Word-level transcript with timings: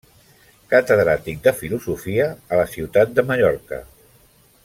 Catedràtic 0.73 1.43
de 1.47 1.53
filosofia 1.59 2.25
a 2.55 2.59
la 2.61 2.65
Ciutat 2.73 3.15
de 3.19 3.27
Mallorca. 3.31 3.83